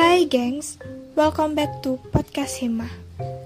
Hai 0.00 0.24
gengs, 0.24 0.80
welcome 1.12 1.52
back 1.52 1.84
to 1.84 2.00
podcast 2.08 2.56
Hima. 2.56 2.88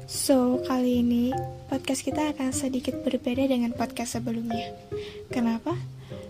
So, 0.06 0.62
kali 0.62 1.02
ini 1.02 1.34
podcast 1.66 2.06
kita 2.06 2.30
akan 2.30 2.54
sedikit 2.54 2.94
berbeda 3.02 3.50
dengan 3.50 3.74
podcast 3.74 4.14
sebelumnya. 4.14 4.70
Kenapa? 5.34 5.74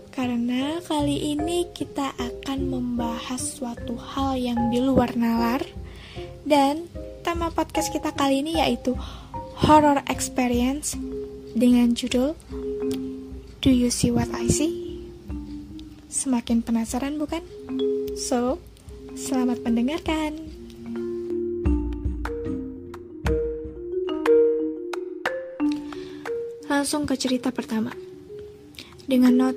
Karena 0.09 0.81
kali 0.81 1.37
ini 1.37 1.69
kita 1.69 2.17
akan 2.17 2.57
membahas 2.57 3.37
suatu 3.37 4.01
hal 4.01 4.41
yang 4.41 4.73
di 4.73 4.81
luar 4.81 5.13
nalar 5.13 5.61
dan 6.41 6.89
tema 7.21 7.53
podcast 7.53 7.93
kita 7.93 8.09
kali 8.09 8.41
ini 8.41 8.57
yaitu 8.57 8.97
horror 9.61 10.01
experience 10.09 10.97
dengan 11.53 11.93
judul 11.93 12.33
Do 13.61 13.69
You 13.69 13.93
See 13.93 14.09
What 14.09 14.33
I 14.33 14.49
See? 14.49 15.05
Semakin 16.09 16.65
penasaran 16.65 17.21
bukan? 17.21 17.45
So, 18.17 18.57
Selamat 19.15 19.63
mendengarkan. 19.63 20.35
Langsung 26.67 27.07
ke 27.07 27.15
cerita 27.15 27.47
pertama. 27.55 27.95
Dengan 29.07 29.31
not, 29.39 29.55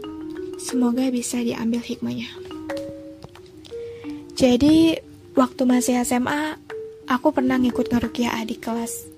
semoga 0.63 1.11
bisa 1.11 1.43
diambil 1.43 1.83
hikmahnya. 1.83 2.31
Jadi, 4.39 4.95
waktu 5.35 5.63
masih 5.67 6.07
SMA, 6.07 6.55
aku 7.11 7.35
pernah 7.35 7.59
ngikut 7.59 7.91
ngerukiah 7.91 8.39
adik 8.39 8.63
kelas. 8.63 9.11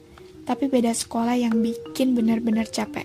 Tapi 0.48 0.73
beda 0.73 0.97
sekolah 0.97 1.37
yang 1.37 1.61
bikin 1.61 2.17
benar-benar 2.17 2.65
capek. 2.73 3.05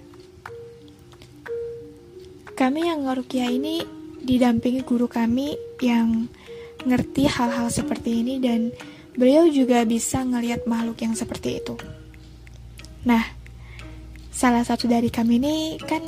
Kami 2.55 2.87
yang 2.87 3.03
ngerukiah 3.03 3.51
ini 3.51 3.83
didampingi 4.23 4.87
guru 4.87 5.11
kami 5.11 5.59
yang 5.83 6.31
ngerti 6.83 7.31
hal-hal 7.31 7.71
seperti 7.71 8.25
ini 8.25 8.43
dan 8.43 8.75
beliau 9.15 9.47
juga 9.47 9.87
bisa 9.87 10.21
ngelihat 10.27 10.67
makhluk 10.67 10.99
yang 10.99 11.15
seperti 11.15 11.63
itu. 11.63 11.79
Nah, 13.07 13.23
salah 14.33 14.67
satu 14.67 14.91
dari 14.91 15.07
kami 15.07 15.39
ini 15.39 15.55
kan 15.79 16.03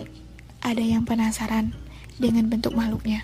ada 0.59 0.83
yang 0.83 1.07
penasaran 1.07 1.71
dengan 2.19 2.51
bentuk 2.51 2.75
makhluknya. 2.75 3.23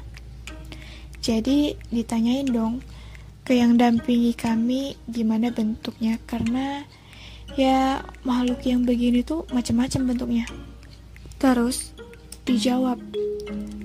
Jadi 1.19 1.75
ditanyain 1.91 2.47
dong 2.47 2.80
ke 3.44 3.59
yang 3.59 3.75
dampingi 3.75 4.31
kami 4.36 4.95
gimana 5.08 5.52
bentuknya 5.52 6.16
karena 6.23 6.88
ya 7.59 7.99
makhluk 8.23 8.64
yang 8.64 8.88
begini 8.88 9.23
tuh 9.23 9.44
macam-macam 9.52 10.16
bentuknya. 10.16 10.45
Terus 11.39 11.91
dijawab 12.47 12.99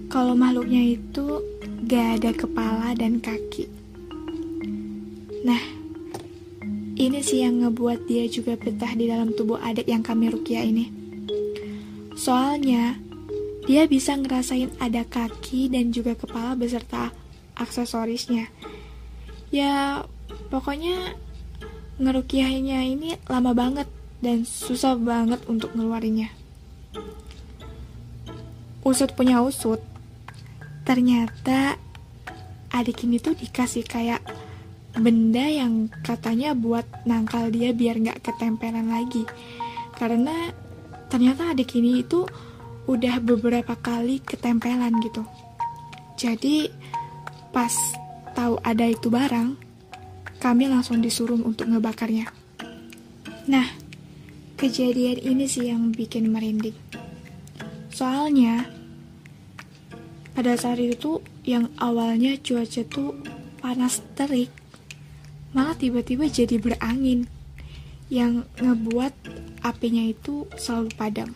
kalau 0.06 0.34
makhluknya 0.38 0.98
itu 0.98 1.42
gak 1.88 2.20
ada 2.20 2.36
kepala 2.36 2.92
dan 2.92 3.16
kaki. 3.16 3.64
Nah, 5.40 5.62
ini 7.00 7.24
sih 7.24 7.40
yang 7.40 7.64
ngebuat 7.64 8.04
dia 8.04 8.28
juga 8.28 8.60
betah 8.60 8.92
di 8.92 9.08
dalam 9.08 9.32
tubuh 9.32 9.56
adik 9.56 9.88
yang 9.88 10.04
kami 10.04 10.28
rukia 10.28 10.68
ini. 10.68 10.92
Soalnya, 12.12 13.00
dia 13.64 13.88
bisa 13.88 14.20
ngerasain 14.20 14.68
ada 14.76 15.00
kaki 15.00 15.72
dan 15.72 15.88
juga 15.88 16.12
kepala 16.12 16.52
beserta 16.60 17.08
aksesorisnya. 17.56 18.52
Ya, 19.48 20.04
pokoknya 20.52 21.16
ngerukiahnya 21.96 22.84
ini 22.84 23.16
lama 23.32 23.56
banget 23.56 23.88
dan 24.20 24.44
susah 24.44 24.92
banget 25.00 25.40
untuk 25.48 25.72
ngeluarinnya. 25.72 26.28
Usut 28.84 29.16
punya 29.16 29.40
usut, 29.40 29.80
ternyata 30.88 31.76
adik 32.72 33.04
ini 33.04 33.20
tuh 33.20 33.36
dikasih 33.36 33.84
kayak 33.84 34.24
benda 34.96 35.44
yang 35.44 35.92
katanya 36.00 36.56
buat 36.56 36.88
nangkal 37.04 37.52
dia 37.52 37.76
biar 37.76 38.00
nggak 38.00 38.24
ketempelan 38.24 38.88
lagi. 38.88 39.28
Karena 40.00 40.48
ternyata 41.12 41.52
adik 41.52 41.76
ini 41.76 42.00
itu 42.00 42.24
udah 42.88 43.20
beberapa 43.20 43.76
kali 43.76 44.24
ketempelan 44.24 44.96
gitu. 45.04 45.28
Jadi 46.16 46.72
pas 47.52 47.76
tahu 48.32 48.56
ada 48.64 48.88
itu 48.88 49.12
barang 49.12 49.60
kami 50.40 50.72
langsung 50.72 51.04
disuruh 51.04 51.36
untuk 51.36 51.68
ngebakarnya. 51.68 52.32
Nah 53.44 53.68
kejadian 54.56 55.20
ini 55.20 55.44
sih 55.44 55.68
yang 55.68 55.92
bikin 55.92 56.32
merinding. 56.32 56.74
Soalnya 57.92 58.77
pada 60.38 60.54
saat 60.54 60.78
itu 60.78 61.18
yang 61.42 61.66
awalnya 61.82 62.38
cuaca 62.38 62.86
tuh 62.86 63.10
panas 63.58 63.98
terik, 64.14 64.54
malah 65.50 65.74
tiba-tiba 65.74 66.30
jadi 66.30 66.62
berangin 66.62 67.26
yang 68.06 68.46
ngebuat 68.62 69.10
apinya 69.66 70.06
itu 70.06 70.46
selalu 70.54 70.94
padam. 70.94 71.34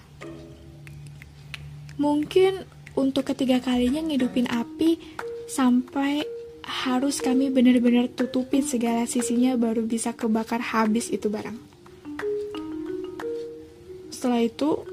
Mungkin 1.99 2.63
untuk 2.95 3.35
ketiga 3.35 3.59
kalinya 3.59 4.07
ngidupin 4.07 4.47
api 4.47 5.03
sampai 5.51 6.23
harus 6.63 7.19
kami 7.19 7.51
benar-benar 7.51 8.07
tutupin 8.07 8.63
segala 8.63 9.11
sisinya 9.11 9.59
baru 9.59 9.83
bisa 9.83 10.15
kebakar 10.15 10.63
habis 10.63 11.11
itu 11.11 11.27
barang. 11.27 11.59
Setelah 14.15 14.47
itu 14.47 14.87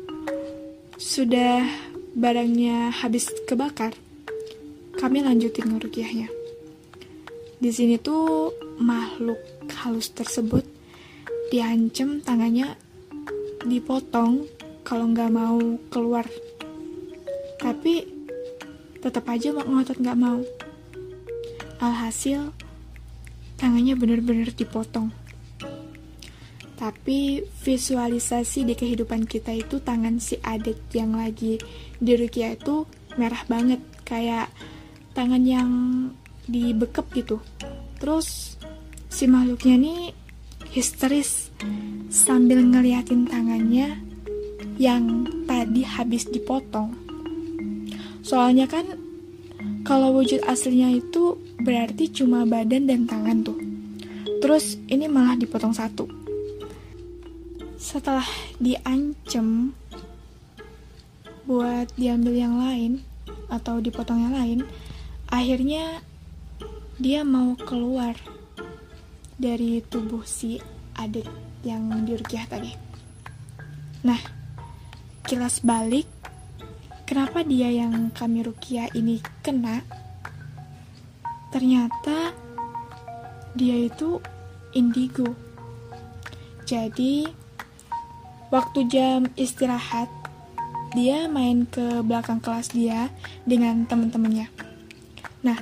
sudah 0.97 1.88
barangnya 2.15 2.89
habis 2.89 3.29
kebakar, 3.45 3.93
kami 4.97 5.21
lanjutin 5.21 5.69
ngerukiahnya. 5.69 6.29
Di 7.59 7.69
sini 7.75 7.99
tuh 7.99 8.55
makhluk 8.79 9.39
halus 9.83 10.15
tersebut 10.15 10.63
diancam 11.51 12.23
tangannya 12.23 12.79
dipotong 13.67 14.47
kalau 14.87 15.11
nggak 15.11 15.31
mau 15.33 15.59
keluar. 15.91 16.23
Tapi 17.59 18.07
tetap 19.03 19.27
aja 19.27 19.51
ngotot 19.51 19.99
nggak 19.99 20.19
mau. 20.19 20.39
Alhasil 21.83 22.55
tangannya 23.59 23.99
bener-bener 23.99 24.55
dipotong. 24.55 25.18
Tapi 26.79 27.43
visualisasi 27.43 28.63
di 28.63 28.71
kehidupan 28.71 29.27
kita 29.27 29.51
itu 29.51 29.83
tangan 29.83 30.15
si 30.23 30.39
adik 30.39 30.79
yang 30.95 31.11
lagi 31.11 31.59
di 31.99 32.15
Rukia 32.15 32.55
itu 32.55 32.87
merah 33.19 33.43
banget 33.51 33.83
kayak 34.07 34.47
tangan 35.11 35.43
yang 35.43 35.69
dibekep 36.47 37.03
gitu. 37.19 37.43
Terus 37.99 38.55
si 39.11 39.27
makhluknya 39.27 39.75
nih 39.75 39.99
histeris 40.71 41.51
sambil 42.07 42.63
ngeliatin 42.63 43.27
tangannya 43.27 43.99
yang 44.79 45.27
tadi 45.51 45.83
habis 45.83 46.31
dipotong. 46.31 46.95
Soalnya 48.23 48.71
kan 48.71 48.87
kalau 49.83 50.15
wujud 50.15 50.47
aslinya 50.47 50.95
itu 50.95 51.35
berarti 51.59 52.07
cuma 52.07 52.47
badan 52.47 52.87
dan 52.87 53.03
tangan 53.03 53.43
tuh. 53.43 53.59
Terus 54.39 54.79
ini 54.87 55.11
malah 55.11 55.35
dipotong 55.35 55.75
satu 55.75 56.18
setelah 57.89 58.29
diancem 58.61 59.73
buat 61.49 61.89
diambil 61.97 62.37
yang 62.37 62.61
lain 62.61 63.01
atau 63.49 63.81
dipotong 63.81 64.29
yang 64.29 64.37
lain, 64.37 64.59
akhirnya 65.25 66.05
dia 67.01 67.25
mau 67.25 67.57
keluar 67.57 68.13
dari 69.41 69.81
tubuh 69.81 70.21
si 70.21 70.61
adik 71.01 71.25
yang 71.65 71.89
dirukiah 72.05 72.45
tadi. 72.45 72.77
Nah, 74.05 74.21
kilas 75.25 75.65
balik, 75.65 76.05
kenapa 77.09 77.41
dia 77.41 77.73
yang 77.73 78.13
kami 78.13 78.45
rukiah 78.45 78.85
ini 78.93 79.17
kena? 79.41 79.81
Ternyata 81.49 82.37
dia 83.57 83.81
itu 83.81 84.21
indigo. 84.77 85.33
Jadi, 86.69 87.38
Waktu 88.49 88.89
jam 88.89 89.29
istirahat, 89.37 90.09
dia 90.97 91.29
main 91.29 91.69
ke 91.69 92.01
belakang 92.01 92.41
kelas 92.41 92.73
dia 92.73 93.13
dengan 93.45 93.85
teman-temannya. 93.85 94.49
Nah, 95.45 95.59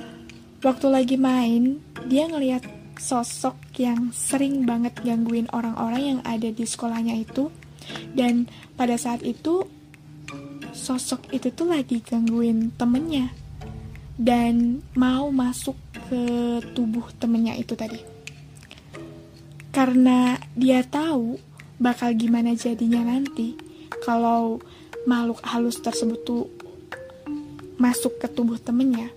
waktu 0.64 0.86
lagi 0.88 1.20
main, 1.20 1.84
dia 2.08 2.24
ngeliat 2.24 2.64
sosok 2.96 3.60
yang 3.76 4.08
sering 4.16 4.64
banget 4.64 4.96
gangguin 5.04 5.52
orang-orang 5.52 6.16
yang 6.16 6.20
ada 6.24 6.48
di 6.48 6.64
sekolahnya 6.64 7.20
itu. 7.20 7.52
Dan 8.16 8.48
pada 8.72 8.96
saat 8.96 9.20
itu, 9.20 9.68
sosok 10.72 11.28
itu 11.36 11.52
tuh 11.52 11.68
lagi 11.68 12.00
gangguin 12.00 12.72
temennya. 12.80 13.28
Dan 14.16 14.80
mau 14.96 15.28
masuk 15.28 15.76
ke 16.08 16.24
tubuh 16.72 17.04
temennya 17.20 17.52
itu 17.52 17.76
tadi. 17.76 18.00
Karena 19.68 20.40
dia 20.56 20.80
tahu 20.82 21.47
bakal 21.78 22.10
gimana 22.14 22.58
jadinya 22.58 23.06
nanti 23.06 23.54
kalau 24.02 24.58
makhluk 25.06 25.38
halus 25.46 25.78
tersebut 25.78 26.20
tuh 26.26 26.44
masuk 27.78 28.18
ke 28.18 28.26
tubuh 28.26 28.58
temennya. 28.58 29.08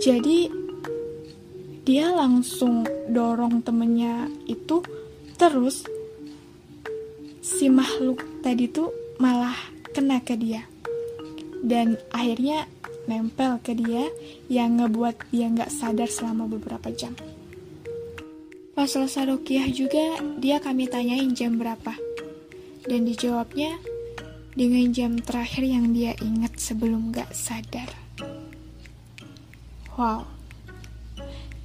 Jadi 0.00 0.48
dia 1.84 2.14
langsung 2.14 2.86
dorong 3.10 3.60
temennya 3.66 4.30
itu 4.46 4.80
terus 5.34 5.84
si 7.42 7.66
makhluk 7.66 8.22
tadi 8.40 8.70
tuh 8.70 8.94
malah 9.18 9.56
kena 9.90 10.22
ke 10.22 10.38
dia 10.38 10.64
dan 11.60 11.98
akhirnya 12.14 12.64
nempel 13.10 13.58
ke 13.60 13.74
dia 13.74 14.06
yang 14.46 14.78
ngebuat 14.80 15.34
dia 15.34 15.50
nggak 15.50 15.72
sadar 15.72 16.08
selama 16.08 16.46
beberapa 16.46 16.88
jam. 16.94 17.12
Pas 18.80 18.88
selesai 18.88 19.28
rukiah 19.28 19.68
juga, 19.68 20.24
dia 20.40 20.56
kami 20.56 20.88
tanyain 20.88 21.36
jam 21.36 21.60
berapa. 21.60 21.92
Dan 22.88 23.04
dijawabnya 23.04 23.76
dengan 24.56 24.88
jam 24.88 25.20
terakhir 25.20 25.68
yang 25.68 25.92
dia 25.92 26.16
ingat 26.24 26.56
sebelum 26.56 27.12
nggak 27.12 27.28
sadar. 27.28 27.92
Wow, 30.00 30.24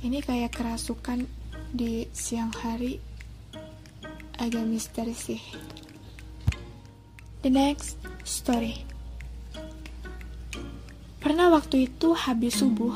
ini 0.03 0.19
kayak 0.19 0.59
kerasukan 0.59 1.23
di 1.71 2.03
siang 2.11 2.51
hari 2.51 2.99
agak 4.35 4.67
misteri 4.67 5.15
sih. 5.15 5.39
The 7.39 7.47
next 7.47 7.95
story. 8.27 8.83
Pernah 11.23 11.47
waktu 11.47 11.87
itu 11.87 12.11
habis 12.11 12.59
subuh, 12.59 12.91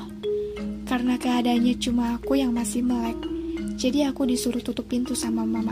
karena 0.84 1.16
keadaannya 1.16 1.80
cuma 1.80 2.20
aku 2.20 2.36
yang 2.36 2.52
masih 2.52 2.84
melek, 2.84 3.29
jadi 3.80 4.12
aku 4.12 4.28
disuruh 4.28 4.60
tutup 4.60 4.92
pintu 4.92 5.16
sama 5.16 5.48
mama. 5.48 5.72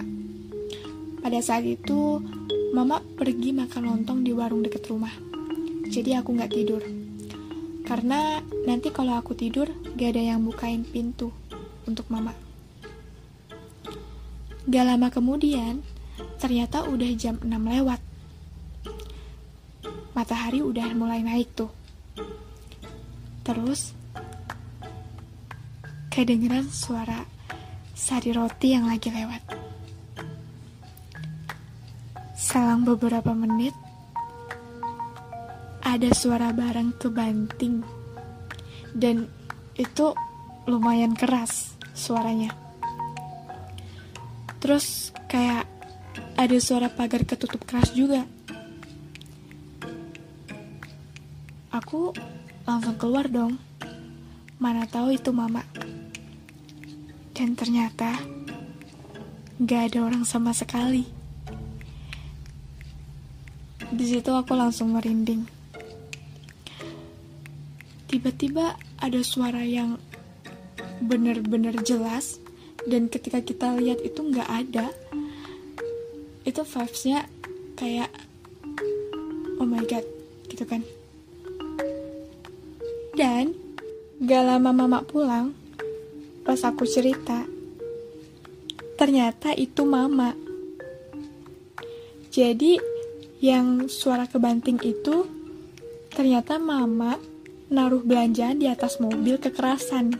Pada 1.19 1.43
saat 1.43 1.67
itu, 1.67 2.23
mama 2.71 3.03
pergi 3.03 3.51
makan 3.51 3.83
lontong 3.83 4.23
di 4.23 4.31
warung 4.31 4.63
deket 4.63 4.87
rumah, 4.87 5.11
jadi 5.91 6.23
aku 6.23 6.31
nggak 6.39 6.51
tidur. 6.55 6.79
Karena 7.83 8.39
nanti 8.63 8.95
kalau 8.95 9.19
aku 9.19 9.35
tidur, 9.35 9.67
gak 9.99 10.15
ada 10.15 10.23
yang 10.23 10.43
bukain 10.43 10.87
pintu 10.87 11.35
untuk 11.83 12.07
mama. 12.07 12.31
Gak 14.67 14.87
lama 14.87 15.07
kemudian, 15.11 15.83
ternyata 16.39 16.87
udah 16.87 17.11
jam 17.15 17.39
6 17.43 17.47
lewat. 17.47 17.99
Matahari 20.15 20.63
udah 20.63 20.91
mulai 20.95 21.23
naik 21.23 21.51
tuh. 21.55 21.71
Terus, 23.47 23.95
kedengeran 26.11 26.67
suara 26.67 27.36
sari 27.97 28.29
roti 28.29 28.77
yang 28.77 28.85
lagi 28.85 29.09
lewat. 29.09 29.41
Selang 32.37 32.85
beberapa 32.85 33.33
menit, 33.33 33.73
ada 35.81 36.13
suara 36.13 36.53
barang 36.53 37.01
kebanting. 37.01 37.81
Dan 38.93 39.25
itu 39.73 40.13
lumayan 40.69 41.17
keras 41.17 41.73
suaranya. 41.97 42.53
Terus 44.61 45.09
kayak 45.25 45.65
ada 46.37 46.57
suara 46.61 46.93
pagar 46.93 47.25
ketutup 47.25 47.65
keras 47.65 47.97
juga. 47.97 48.29
Aku 51.73 52.13
langsung 52.61 52.95
keluar 53.01 53.25
dong. 53.25 53.57
Mana 54.61 54.85
tahu 54.85 55.13
itu 55.13 55.29
mama 55.33 55.65
dan 57.37 57.53
ternyata 57.53 58.17
gak 59.61 59.93
ada 59.93 60.09
orang 60.09 60.25
sama 60.25 60.57
sekali. 60.57 61.05
Di 63.93 64.05
situ 64.09 64.33
aku 64.33 64.57
langsung 64.57 64.97
merinding. 64.97 65.45
Tiba-tiba 68.09 68.73
ada 68.97 69.21
suara 69.21 69.61
yang 69.61 70.01
benar-benar 70.97 71.77
jelas 71.85 72.41
dan 72.89 73.05
ketika 73.05 73.45
kita 73.45 73.77
lihat 73.77 74.01
itu 74.01 74.17
nggak 74.17 74.49
ada. 74.49 74.89
Itu 76.41 76.65
vibesnya 76.65 77.29
kayak 77.77 78.09
oh 79.61 79.67
my 79.69 79.85
god 79.85 80.03
gitu 80.49 80.65
kan. 80.65 80.81
Dan 83.13 83.53
gak 84.25 84.41
lama 84.41 84.73
mama 84.73 84.99
pulang 85.05 85.66
pas 86.47 86.63
aku 86.63 86.87
cerita 86.87 87.43
ternyata 88.95 89.51
itu 89.51 89.83
mama 89.83 90.31
jadi 92.31 92.79
yang 93.43 93.91
suara 93.91 94.25
kebanting 94.31 94.79
itu 94.87 95.27
ternyata 96.15 96.57
mama 96.57 97.19
naruh 97.67 97.99
belanjaan 97.99 98.61
di 98.61 98.67
atas 98.69 99.01
mobil 99.01 99.35
kekerasan. 99.41 100.15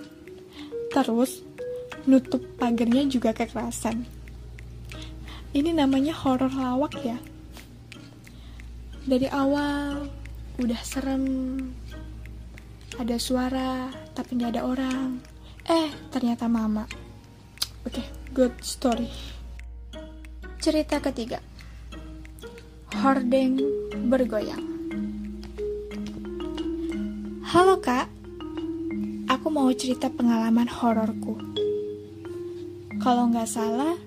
Terus, 0.91 1.44
nutup 2.07 2.44
pagarnya 2.59 3.07
juga 3.07 3.31
kekerasan. 3.31 4.03
Ini 5.56 5.71
namanya 5.73 6.13
horor 6.13 6.51
lawak 6.51 6.94
ya. 7.01 7.18
Dari 9.07 9.30
awal 9.31 10.12
udah 10.59 10.81
serem, 10.83 11.25
ada 13.00 13.15
suara 13.15 13.88
tapi 14.12 14.41
nggak 14.41 14.51
ada 14.57 14.63
orang. 14.68 15.37
Eh, 15.68 15.92
ternyata 16.16 16.48
mama. 16.48 16.88
Oke, 17.84 18.00
okay, 18.00 18.08
good 18.31 18.56
story. 18.64 19.12
Cerita 20.64 21.04
ketiga. 21.04 21.44
Hordeng 22.96 23.60
bergoyang. 24.08 24.64
Halo 27.52 27.84
kak, 27.84 28.08
aku 29.28 29.48
mau 29.52 29.68
cerita 29.75 30.08
pengalaman 30.08 30.72
hororku. 30.72 31.36
Kalau 33.04 33.28
nggak 33.28 33.52
salah, 33.52 34.00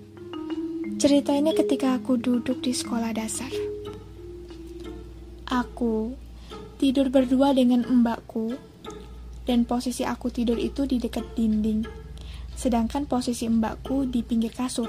cerita 0.96 1.36
ini 1.36 1.52
ketika 1.52 2.00
aku 2.00 2.16
duduk 2.16 2.64
di 2.64 2.72
sekolah 2.72 3.12
dasar. 3.12 3.52
Aku 5.44 6.16
tidur 6.80 7.12
berdua 7.12 7.52
dengan 7.52 7.84
mbakku, 7.84 8.69
dan 9.50 9.66
posisi 9.66 10.06
aku 10.06 10.30
tidur 10.30 10.54
itu 10.62 10.86
di 10.86 11.02
dekat 11.02 11.34
dinding, 11.34 11.82
sedangkan 12.54 13.10
posisi 13.10 13.50
mbakku 13.50 14.06
di 14.06 14.22
pinggir 14.22 14.54
kasur. 14.54 14.86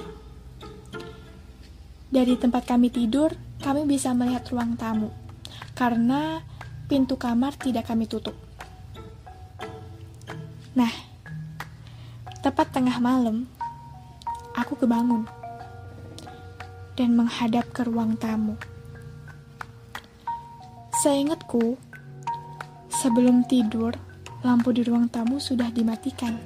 Dari 2.13 2.38
tempat 2.38 2.69
kami 2.69 2.94
tidur, 2.94 3.34
kami 3.58 3.90
bisa 3.90 4.13
melihat 4.13 4.46
ruang 4.54 4.78
tamu, 4.78 5.10
karena 5.74 6.46
pintu 6.86 7.18
kamar 7.18 7.58
tidak 7.58 7.90
kami 7.90 8.06
tutup. 8.06 8.38
Nah, 10.77 10.94
tepat 12.46 12.70
tengah 12.70 13.01
malam, 13.01 13.50
aku 14.53 14.77
kebangun 14.77 15.25
dan 16.94 17.18
menghadap 17.18 17.65
ke 17.74 17.82
ruang 17.82 18.13
tamu. 18.13 18.62
Seingatku, 21.01 21.82
sebelum 22.94 23.41
tidur, 23.50 23.98
lampu 24.41 24.74
di 24.74 24.81
ruang 24.86 25.10
tamu 25.10 25.38
sudah 25.38 25.69
dimatikan. 25.74 26.38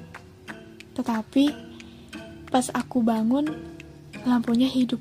Tetapi, 0.96 1.46
pas 2.52 2.68
aku 2.72 3.04
bangun, 3.04 3.48
lampunya 4.24 4.68
hidup. 4.68 5.00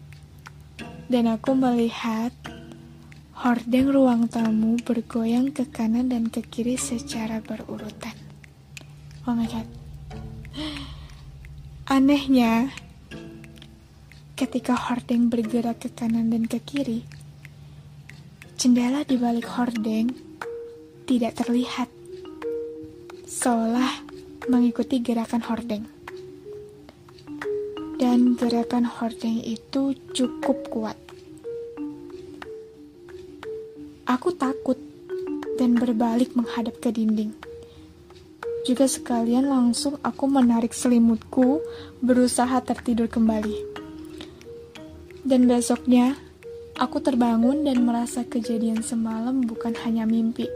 Dan 1.07 1.29
aku 1.29 1.53
melihat 1.53 2.33
Hordeng 3.45 3.93
ruang 3.93 4.25
tamu 4.31 4.81
bergoyang 4.81 5.53
ke 5.53 5.69
kanan 5.69 6.09
dan 6.09 6.33
ke 6.33 6.41
kiri 6.41 6.81
secara 6.81 7.45
berurutan. 7.45 8.17
Oh 9.29 9.37
my 9.37 9.45
god. 9.45 9.69
Anehnya, 11.91 12.73
ketika 14.33 14.73
hordeng 14.73 15.29
bergerak 15.29 15.77
ke 15.83 15.93
kanan 15.93 16.33
dan 16.33 16.49
ke 16.49 16.57
kiri, 16.57 17.05
jendela 18.57 19.05
di 19.05 19.21
balik 19.21 19.51
hordeng 19.51 20.15
tidak 21.05 21.37
terlihat, 21.37 21.91
seolah 23.45 24.01
mengikuti 24.49 25.05
gerakan 25.05 25.45
hordeng. 25.45 25.85
Dan 28.01 28.41
gerakan 28.41 28.89
hordeng 28.89 29.45
itu 29.45 29.93
cukup 30.17 30.65
kuat. 30.73 30.97
Aku 34.09 34.33
takut 34.33 34.81
dan 35.61 35.77
berbalik 35.77 36.33
menghadap 36.33 36.81
ke 36.81 36.89
dinding. 36.89 37.37
Juga 38.65 38.89
sekalian 38.89 39.45
langsung 39.45 40.01
aku 40.01 40.25
menarik 40.25 40.73
selimutku, 40.73 41.61
berusaha 42.01 42.65
tertidur 42.65 43.13
kembali. 43.13 43.77
Dan 45.21 45.45
besoknya, 45.45 46.17
aku 46.81 46.97
terbangun 47.05 47.69
dan 47.69 47.85
merasa 47.85 48.25
kejadian 48.25 48.81
semalam 48.81 49.45
bukan 49.45 49.77
hanya 49.85 50.09
mimpi. 50.09 50.49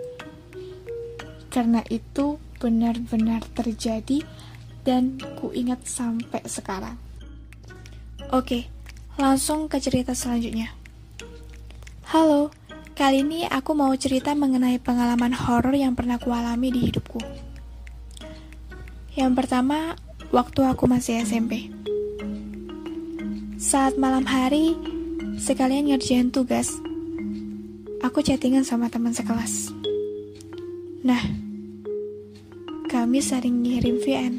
Karena 1.53 1.85
itu 1.93 2.48
benar-benar 2.59 3.47
terjadi 3.55 4.27
dan 4.83 5.19
kuingat 5.39 5.87
sampai 5.87 6.43
sekarang. 6.45 6.99
Oke, 8.35 8.69
langsung 9.17 9.71
ke 9.71 9.81
cerita 9.81 10.13
selanjutnya. 10.13 10.75
Halo, 12.11 12.51
Kali 12.99 13.23
ini 13.23 13.47
aku 13.47 13.79
mau 13.79 13.95
cerita 13.95 14.35
mengenai 14.35 14.83
pengalaman 14.83 15.31
horor 15.31 15.71
yang 15.71 15.95
pernah 15.95 16.19
kualami 16.19 16.75
di 16.75 16.91
hidupku. 16.91 17.23
Yang 19.15 19.33
pertama, 19.39 19.95
waktu 20.35 20.67
aku 20.67 20.91
masih 20.91 21.23
SMP. 21.23 21.71
Saat 23.55 24.03
malam 24.03 24.27
hari, 24.27 24.75
sekalian 25.39 25.95
ngerjain 25.95 26.35
tugas, 26.35 26.75
aku 28.03 28.19
chattingan 28.19 28.67
sama 28.67 28.91
teman 28.91 29.15
sekelas. 29.15 29.71
Nah, 31.07 31.23
kami 32.99 33.23
sering 33.23 33.63
ngirim 33.63 34.03
VN. 34.03 34.35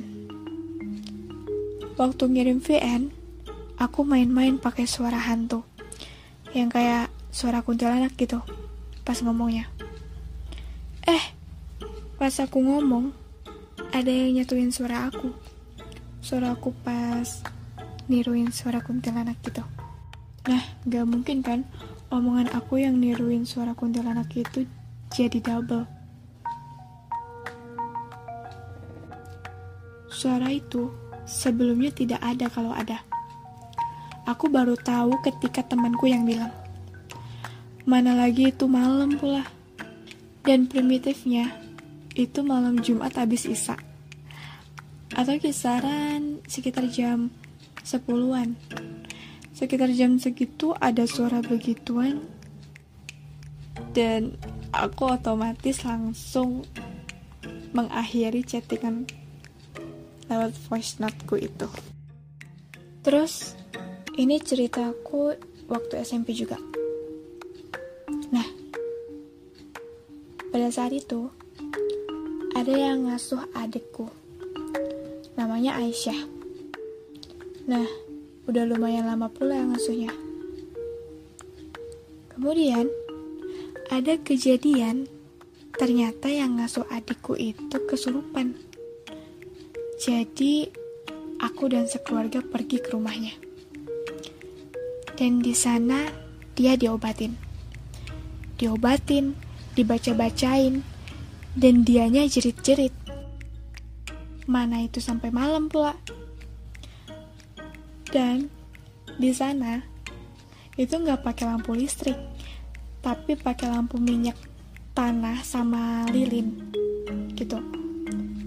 Waktu 1.95 2.23
ngirim 2.27 2.59
VN, 2.59 3.07
aku 3.79 4.03
main-main 4.03 4.59
pakai 4.59 4.83
suara 4.83 5.15
hantu, 5.15 5.63
yang 6.51 6.67
kayak 6.67 7.07
suara 7.31 7.63
kuntilanak 7.63 8.19
gitu, 8.19 8.43
pas 9.07 9.15
ngomongnya. 9.23 9.71
Eh, 11.07 11.23
pas 12.19 12.35
aku 12.35 12.59
ngomong, 12.59 13.15
ada 13.95 14.11
yang 14.11 14.43
nyatuin 14.43 14.75
suara 14.75 15.07
aku. 15.07 15.31
Suara 16.19 16.51
aku 16.51 16.75
pas 16.83 17.39
niruin 18.11 18.51
suara 18.51 18.83
kuntilanak 18.83 19.39
gitu. 19.39 19.63
Nah, 20.51 20.83
gak 20.83 21.07
mungkin 21.07 21.39
kan 21.47 21.63
omongan 22.11 22.51
aku 22.51 22.83
yang 22.83 22.99
niruin 22.99 23.47
suara 23.47 23.71
kuntilanak 23.71 24.27
itu 24.35 24.67
jadi 25.15 25.39
double. 25.39 25.98
Suara 30.19 30.51
itu 30.51 30.91
sebelumnya 31.23 31.95
tidak 31.95 32.19
ada 32.19 32.51
kalau 32.51 32.75
ada. 32.75 32.99
Aku 34.27 34.51
baru 34.51 34.75
tahu 34.75 35.15
ketika 35.23 35.63
temanku 35.63 36.11
yang 36.11 36.27
bilang. 36.27 36.51
Mana 37.87 38.11
lagi 38.11 38.51
itu 38.51 38.67
malam 38.67 39.15
pula. 39.15 39.47
Dan 40.43 40.67
primitifnya, 40.67 41.55
itu 42.19 42.43
malam 42.43 42.83
Jumat 42.83 43.15
habis 43.15 43.47
Isa. 43.47 43.79
Atau 45.15 45.39
kisaran 45.39 46.43
sekitar 46.51 46.91
jam 46.91 47.31
sepuluhan. 47.87 48.59
Sekitar 49.55 49.87
jam 49.95 50.19
segitu 50.19 50.75
ada 50.83 51.07
suara 51.07 51.39
begituan 51.39 52.27
dan 53.95 54.35
aku 54.75 55.15
otomatis 55.15 55.87
langsung 55.87 56.67
mengakhiri 57.71 58.43
chattingan 58.43 59.07
lewat 60.29 60.53
voice 60.69 61.01
noteku 61.01 61.35
itu. 61.41 61.67
Terus 63.01 63.57
ini 64.15 64.37
ceritaku 64.37 65.33
waktu 65.65 66.05
SMP 66.05 66.37
juga. 66.37 66.61
Nah, 68.29 68.45
pada 70.53 70.69
saat 70.69 70.93
itu 70.93 71.33
ada 72.53 72.73
yang 72.73 73.09
ngasuh 73.09 73.41
adikku. 73.57 74.05
Namanya 75.33 75.79
Aisyah. 75.81 76.19
Nah, 77.65 77.87
udah 78.45 78.63
lumayan 78.67 79.07
lama 79.07 79.31
pula 79.31 79.55
yang 79.57 79.73
ngasuhnya. 79.73 80.11
Kemudian, 82.35 82.91
ada 83.89 84.19
kejadian 84.19 85.09
ternyata 85.79 86.27
yang 86.27 86.59
ngasuh 86.59 86.83
adikku 86.91 87.39
itu 87.39 87.77
kesurupan. 87.87 88.68
Jadi, 89.99 90.63
aku 91.43 91.67
dan 91.67 91.83
sekeluarga 91.83 92.39
pergi 92.39 92.79
ke 92.79 92.95
rumahnya. 92.95 93.35
Dan 95.19 95.43
di 95.43 95.51
sana 95.51 96.07
dia 96.55 96.79
diobatin. 96.79 97.35
Diobatin, 98.55 99.35
dibaca-bacain, 99.75 100.79
dan 101.59 101.83
dianya 101.83 102.23
jerit-jerit. 102.23 102.95
Mana 104.47 104.87
itu 104.87 105.03
sampai 105.03 105.35
malam 105.35 105.67
pula. 105.67 105.99
Dan 108.07 108.47
di 109.19 109.35
sana 109.35 109.83
itu 110.79 110.95
nggak 110.95 111.27
pakai 111.27 111.43
lampu 111.43 111.75
listrik, 111.75 112.15
tapi 113.03 113.35
pakai 113.35 113.67
lampu 113.67 113.99
minyak 113.99 114.39
tanah 114.95 115.43
sama 115.43 116.07
lilin 116.07 116.71
gitu. 117.35 117.59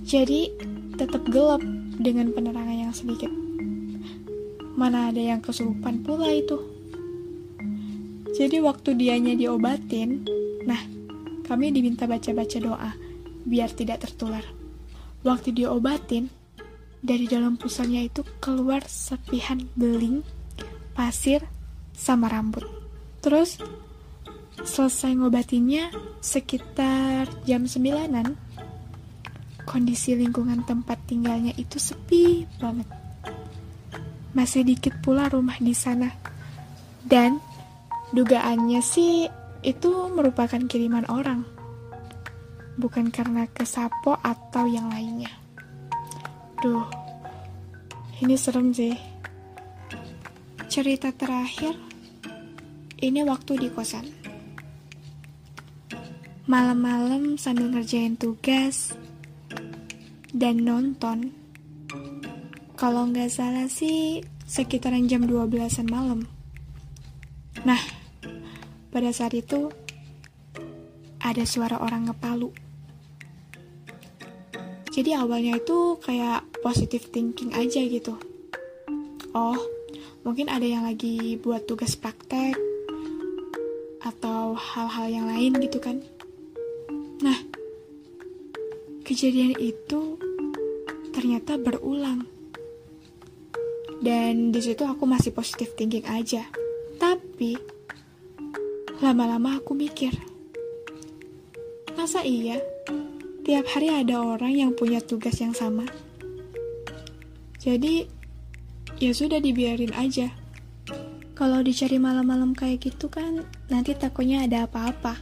Jadi 0.03 0.72
tetap 0.97 1.25
gelap 1.29 1.63
dengan 1.99 2.31
penerangan 2.33 2.89
yang 2.89 2.95
sedikit. 2.95 3.31
Mana 4.77 5.13
ada 5.13 5.21
yang 5.21 5.45
kesurupan 5.45 6.05
pula 6.05 6.33
itu. 6.33 6.59
Jadi 8.33 8.65
waktu 8.65 8.97
dianya 8.97 9.37
diobatin, 9.37 10.25
nah 10.65 10.81
kami 11.45 11.69
diminta 11.69 12.09
baca-baca 12.09 12.59
doa 12.59 12.91
biar 13.45 13.71
tidak 13.75 14.09
tertular. 14.09 14.43
Waktu 15.23 15.53
diobatin, 15.53 16.33
dari 17.03 17.27
dalam 17.27 17.59
pusarnya 17.59 18.07
itu 18.07 18.23
keluar 18.39 18.87
serpihan 18.87 19.59
beling, 19.75 20.23
pasir, 20.95 21.45
sama 21.93 22.31
rambut. 22.31 22.65
Terus 23.23 23.59
selesai 24.63 25.19
ngobatinnya 25.19 25.91
sekitar 26.23 27.27
jam 27.43 27.67
sembilanan, 27.67 28.39
kondisi 29.65 30.19
lingkungan 30.19 30.67
tempat 30.67 30.99
tinggalnya 31.07 31.55
itu 31.57 31.79
sepi 31.79 32.47
banget. 32.59 32.89
Masih 34.33 34.65
dikit 34.65 34.97
pula 35.05 35.29
rumah 35.29 35.57
di 35.61 35.77
sana. 35.77 36.09
Dan 37.03 37.39
dugaannya 38.15 38.81
sih 38.81 39.29
itu 39.63 39.91
merupakan 40.11 40.61
kiriman 40.67 41.07
orang. 41.11 41.45
Bukan 42.81 43.13
karena 43.13 43.45
kesapo 43.53 44.17
atau 44.25 44.65
yang 44.65 44.89
lainnya. 44.89 45.31
Duh, 46.63 46.87
ini 48.25 48.39
serem 48.39 48.73
sih. 48.73 48.97
Cerita 50.73 51.13
terakhir, 51.13 51.77
ini 53.05 53.21
waktu 53.29 53.61
di 53.61 53.69
kosan. 53.69 54.09
Malam-malam 56.49 57.37
sambil 57.37 57.69
ngerjain 57.71 58.17
tugas 58.17 58.97
dan 60.43 60.67
nonton. 60.67 61.31
Kalau 62.75 63.07
nggak 63.07 63.31
salah 63.31 63.71
sih 63.71 64.27
sekitaran 64.43 65.07
jam 65.07 65.23
12-an 65.23 65.87
malam. 65.87 66.27
Nah, 67.63 67.79
pada 68.91 69.15
saat 69.15 69.39
itu 69.39 69.71
ada 71.23 71.47
suara 71.47 71.79
orang 71.79 72.11
ngepalu. 72.11 72.51
Jadi 74.91 75.15
awalnya 75.15 75.63
itu 75.63 75.95
kayak 76.03 76.43
positive 76.59 77.07
thinking 77.15 77.55
aja 77.55 77.79
gitu. 77.87 78.19
Oh, 79.39 79.63
mungkin 80.27 80.51
ada 80.51 80.67
yang 80.67 80.83
lagi 80.83 81.39
buat 81.39 81.71
tugas 81.71 81.95
praktek 81.95 82.59
atau 84.03 84.59
hal-hal 84.59 85.07
yang 85.07 85.27
lain 85.31 85.55
gitu 85.63 85.79
kan. 85.79 86.03
Nah, 87.23 87.39
kejadian 89.07 89.55
itu 89.63 90.32
ternyata 91.13 91.61
berulang. 91.61 92.27
Dan 94.03 94.51
di 94.51 94.59
situ 94.59 94.83
aku 94.83 95.07
masih 95.07 95.31
positive 95.31 95.77
thinking 95.79 96.09
aja. 96.11 96.43
Tapi 96.99 97.55
lama-lama 98.99 99.63
aku 99.63 99.79
mikir, 99.79 100.15
masa 101.95 102.27
iya 102.27 102.59
tiap 103.43 103.67
hari 103.75 103.91
ada 103.91 104.23
orang 104.23 104.55
yang 104.55 104.71
punya 104.75 105.03
tugas 105.03 105.39
yang 105.43 105.51
sama. 105.51 105.87
Jadi, 107.59 108.07
ya 109.03 109.11
sudah 109.15 109.39
dibiarin 109.43 109.95
aja. 109.95 110.31
Kalau 111.35 111.59
dicari 111.63 111.99
malam-malam 111.99 112.55
kayak 112.55 112.87
gitu 112.87 113.11
kan, 113.11 113.43
nanti 113.67 113.99
takutnya 113.99 114.47
ada 114.47 114.71
apa-apa. 114.71 115.19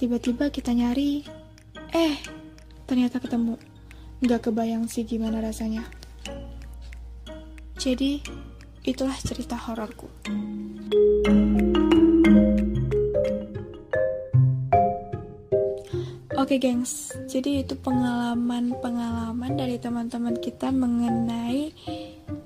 Tiba-tiba 0.00 0.48
kita 0.48 0.72
nyari, 0.72 1.20
eh, 1.92 2.16
ternyata 2.88 3.20
ketemu. 3.20 3.60
Nggak 4.20 4.52
kebayang 4.52 4.84
sih 4.84 5.08
gimana 5.08 5.40
rasanya. 5.40 5.88
Jadi, 7.80 8.20
itulah 8.84 9.16
cerita 9.16 9.56
hororku. 9.56 10.12
Oke 16.40 16.56
gengs, 16.56 17.12
jadi 17.28 17.64
itu 17.64 17.76
pengalaman-pengalaman 17.76 19.60
dari 19.60 19.76
teman-teman 19.76 20.40
kita 20.40 20.72
mengenai 20.72 21.72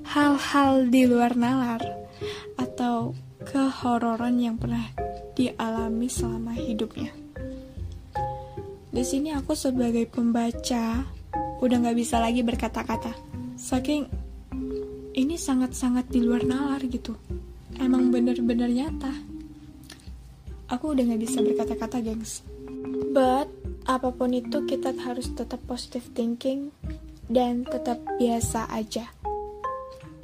hal-hal 0.03 0.91
di 0.91 1.07
luar 1.07 1.39
nalar 1.39 1.79
atau 2.59 3.15
kehororan 3.47 4.39
yang 4.43 4.59
pernah 4.59 4.91
dialami 5.39 6.11
selama 6.11 6.59
hidupnya. 6.59 7.15
Di 8.91 9.03
sini 9.07 9.31
aku 9.35 9.55
sebagai 9.55 10.11
pembaca 10.11 11.14
udah 11.63 11.77
nggak 11.85 11.99
bisa 11.99 12.19
lagi 12.19 12.43
berkata-kata, 12.43 13.15
saking 13.59 14.07
ini 15.15 15.39
sangat-sangat 15.39 16.11
di 16.11 16.23
luar 16.23 16.43
nalar 16.43 16.83
gitu. 16.91 17.15
Emang 17.79 18.11
bener-bener 18.11 18.71
nyata. 18.71 19.11
Aku 20.71 20.95
udah 20.95 21.07
nggak 21.07 21.23
bisa 21.23 21.39
berkata-kata, 21.43 22.03
gengs. 22.03 22.43
But 23.15 23.47
apa 23.85 24.11
pun 24.11 24.35
itu 24.35 24.65
kita 24.67 24.97
harus 24.97 25.31
tetap 25.37 25.63
positive 25.69 26.09
thinking 26.17 26.73
dan 27.31 27.63
tetap 27.63 28.03
biasa 28.19 28.67
aja. 28.73 29.07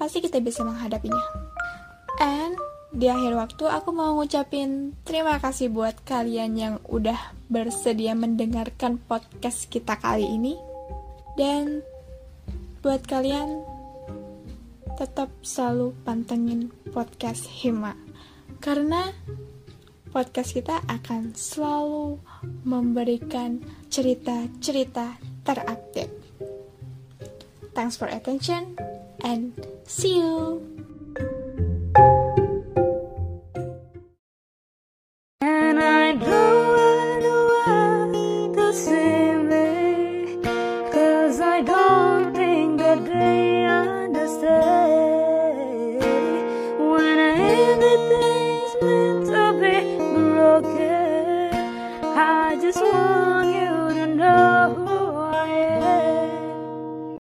Pasti 0.01 0.25
kita 0.25 0.41
bisa 0.41 0.65
menghadapinya. 0.65 1.23
And 2.19 2.57
di 2.91 3.07
akhir 3.07 3.39
waktu 3.39 3.65
aku 3.71 3.95
mau 3.95 4.19
ngucapin 4.19 4.99
terima 5.07 5.39
kasih 5.39 5.71
buat 5.71 6.03
kalian 6.03 6.53
yang 6.59 6.75
udah 6.91 7.37
bersedia 7.47 8.19
mendengarkan 8.19 8.99
podcast 8.99 9.71
kita 9.71 9.95
kali 10.01 10.27
ini. 10.27 10.70
Dan 11.41 11.81
buat 12.85 13.01
kalian 13.09 13.65
tetap 15.01 15.33
selalu 15.41 15.97
pantengin 16.05 16.69
podcast 16.93 17.49
Hima. 17.49 17.97
Karena 18.61 19.09
podcast 20.13 20.53
kita 20.53 20.85
akan 20.85 21.33
selalu 21.33 22.21
memberikan 22.69 23.65
cerita-cerita 23.89 25.17
terupdate. 25.41 26.13
Thanks 27.73 27.97
for 27.97 28.13
attention 28.13 28.77
and 29.25 29.57
see 29.89 30.21
you. 30.21 30.70